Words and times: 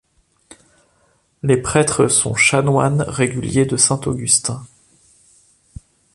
Les 1.43 1.61
prêtres 1.61 2.07
sont 2.07 2.33
chanoines 2.33 3.03
réguliers 3.03 3.65
de 3.67 3.77
saint 3.77 4.01
Augustin. 4.07 4.63